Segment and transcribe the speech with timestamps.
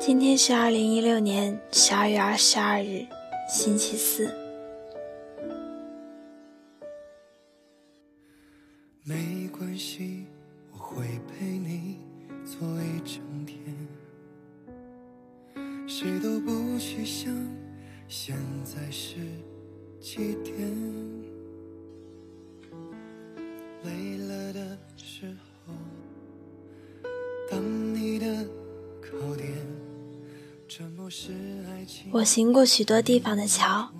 [0.00, 3.04] 今天是二零一六年十二月二十二日，
[3.48, 4.32] 星期四。
[9.02, 10.24] 没关系，
[10.72, 11.98] 我会陪你
[12.44, 13.58] 坐一整天。
[15.88, 17.34] 谁都不去想
[18.06, 19.16] 现在是
[20.00, 21.17] 几点。
[32.10, 33.90] 我行过许多地方的桥，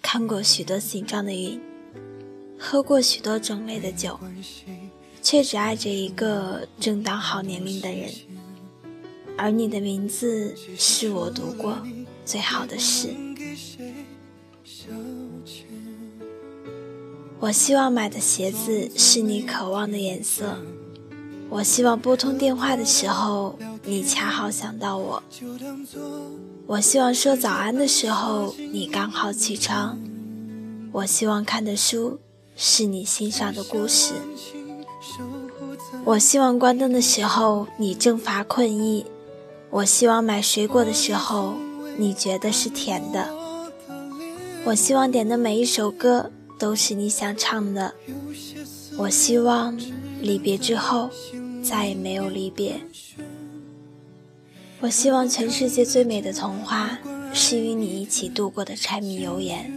[0.00, 1.60] 看过许多形状的云，
[2.58, 4.18] 喝过许多种类的酒，
[5.20, 8.10] 却只爱着一个正当好年龄的人。
[9.36, 11.84] 而你的名字是我读过
[12.24, 13.08] 最好的诗。
[17.40, 20.56] 我希望买的鞋子是你渴望的颜色。
[21.52, 25.22] 我希望拨通电话的时候，你恰好想到我。
[26.66, 29.98] 我希望说早安的时候，你刚好起床。
[30.92, 32.18] 我希望看的书
[32.56, 34.14] 是你欣赏的故事。
[36.04, 39.04] 我希望关灯的时候，你正乏困意。
[39.68, 41.52] 我希望买水果的时候，
[41.98, 43.28] 你觉得是甜的。
[44.64, 47.92] 我希望点的每一首歌都是你想唱的。
[48.96, 49.78] 我希望
[50.22, 51.10] 离别之后。
[51.62, 52.80] 再也没有离别。
[54.80, 56.98] 我希望全世界最美的童话
[57.32, 59.72] 是与你一起度过的柴米油盐，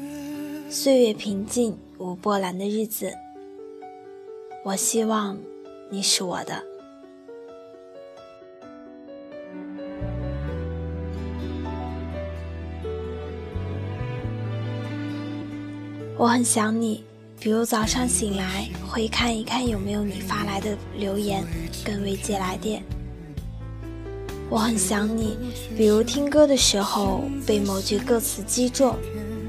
[0.70, 3.14] 岁月平静无波澜的日子。
[4.64, 5.38] 我希望
[5.92, 6.64] 你是我的。
[16.18, 17.04] 我很想你。
[17.46, 21.46] 比如早上醒来会看一看有没有你发来的留言
[21.84, 22.82] 跟未接来电，
[24.50, 25.38] 我很想你。
[25.78, 28.96] 比如听歌的时候被某句歌词击中，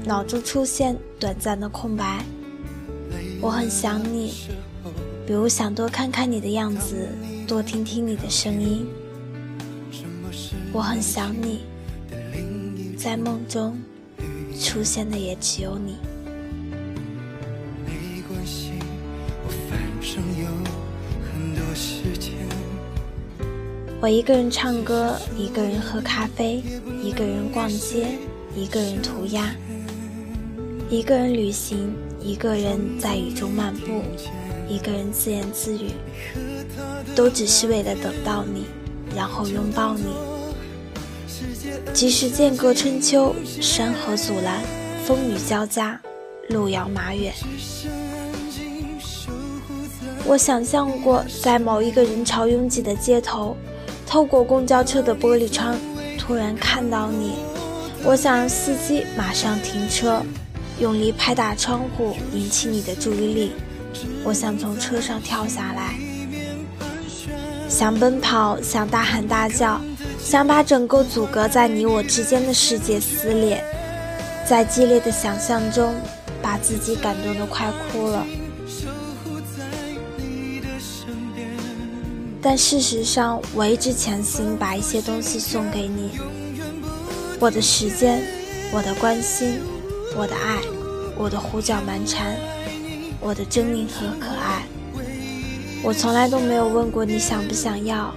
[0.05, 2.23] 脑中出现短暂的空白，
[3.41, 4.31] 我很想你。
[5.25, 7.09] 比如想多看看你的样子，
[7.47, 8.85] 多听听你的声音，
[10.71, 11.61] 我很想你。
[12.95, 13.75] 在梦中
[14.61, 15.95] 出现的也只有你。
[23.99, 26.61] 我一个人唱歌，一个人喝咖啡，
[27.01, 28.05] 一个人逛街，
[28.55, 29.55] 一个人涂鸦，
[30.87, 34.03] 一个人旅行，一个人在雨中漫步，
[34.69, 35.89] 一个人自言自语，
[37.15, 38.65] 都只是为了等到你，
[39.15, 40.03] 然后拥抱你。
[41.91, 44.61] 即使间隔春秋，山河阻拦，
[45.07, 45.99] 风雨交加，
[46.49, 47.33] 路遥马远。
[50.23, 53.57] 我想象过在某一个人潮拥挤的街头。
[54.07, 55.77] 透过公交车的玻璃窗，
[56.17, 57.33] 突然看到你，
[58.03, 60.23] 我想让司机马上停车，
[60.79, 63.51] 用力拍打窗户，引起你的注意力。
[64.23, 65.95] 我想从车上跳下来，
[67.67, 69.81] 想奔跑，想大喊大叫，
[70.23, 73.61] 想把整个阻隔在你我之间的世界撕裂，
[74.47, 75.93] 在激烈的想象中，
[76.41, 78.25] 把自己感动得快哭了。
[82.49, 86.11] 但事实上，我一直强行把一些东西送给你：
[87.41, 88.23] 我的时间，
[88.71, 89.59] 我的关心，
[90.15, 90.61] 我的爱，
[91.17, 92.37] 我的胡搅蛮缠，
[93.19, 94.65] 我的狰狞和可爱。
[95.83, 98.15] 我从来都没有问过你想不想要，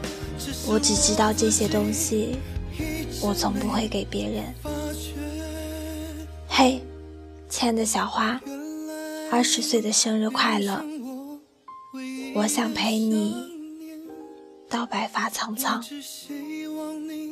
[0.64, 2.36] 我只知道这些东西，
[3.20, 4.44] 我从不会给别人。
[6.46, 6.80] 嘿，
[7.48, 8.40] 亲爱的小花，
[9.32, 10.84] 二十岁的生日快乐！
[12.36, 13.49] 我想陪你。
[14.70, 15.82] 到白发苍苍。
[15.82, 17.29] 只希望你